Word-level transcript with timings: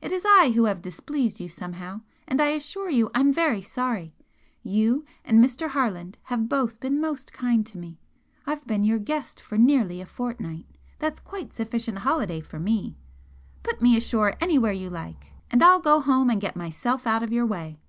It 0.00 0.12
is 0.12 0.24
I 0.24 0.52
who 0.54 0.66
have 0.66 0.82
displeased 0.82 1.40
you 1.40 1.48
somehow, 1.48 2.02
and 2.28 2.40
I 2.40 2.50
assure 2.50 2.88
you 2.88 3.10
I'm 3.12 3.32
very 3.32 3.60
sorry! 3.60 4.14
You 4.62 5.04
and 5.24 5.42
Mr. 5.44 5.66
Harland 5.70 6.16
have 6.30 6.48
both 6.48 6.78
been 6.78 7.00
most 7.00 7.32
kind 7.32 7.66
to 7.66 7.76
me 7.78 7.98
I've 8.46 8.64
been 8.68 8.84
your 8.84 9.00
guest 9.00 9.40
for 9.40 9.58
nearly 9.58 10.00
a 10.00 10.06
fortnight, 10.06 10.66
that's 11.00 11.18
quite 11.18 11.54
sufficient 11.54 11.98
holiday 11.98 12.40
for 12.40 12.60
me 12.60 12.94
put 13.64 13.82
me 13.82 13.96
ashore 13.96 14.34
anywhere 14.40 14.70
you 14.70 14.90
like 14.90 15.32
and 15.50 15.60
I'll 15.60 15.80
go 15.80 15.98
home 16.00 16.30
and 16.30 16.40
get 16.40 16.54
myself 16.54 17.04
out 17.04 17.24
of 17.24 17.32
your 17.32 17.44
way. 17.44 17.80